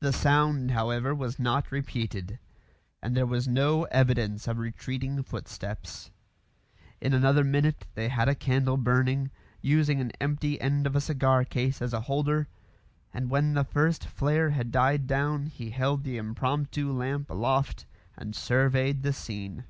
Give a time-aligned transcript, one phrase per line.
[0.00, 2.38] The sound, however, was not repeated;
[3.00, 6.10] and there was no evidence of retreating footsteps.
[7.00, 9.30] In another minute they had a candle burning,
[9.62, 12.48] using an empty end of a cigar case as a holder;
[13.14, 18.36] and when the first flare had died down he held the impromptu lamp aloft and
[18.36, 19.64] surveyed the scene.